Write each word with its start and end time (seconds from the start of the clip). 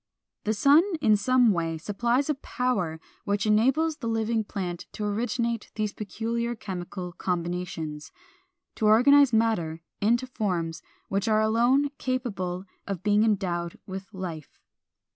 The 0.45 0.55
sun 0.55 0.81
in 0.99 1.15
some 1.15 1.51
way 1.51 1.77
supplies 1.77 2.27
a 2.27 2.33
power 2.33 2.99
which 3.23 3.45
enables 3.45 3.97
the 3.97 4.07
living 4.07 4.43
plant 4.43 4.87
to 4.93 5.05
originate 5.05 5.71
these 5.75 5.93
peculiar 5.93 6.55
chemical 6.55 7.11
combinations, 7.13 8.11
to 8.77 8.87
organize 8.87 9.31
matter 9.31 9.83
into 10.01 10.25
forms 10.25 10.81
which 11.07 11.27
are 11.27 11.41
alone 11.41 11.89
capable 11.99 12.65
of 12.87 13.03
being 13.03 13.23
endowed 13.23 13.77
with 13.85 14.11
life. 14.11 14.59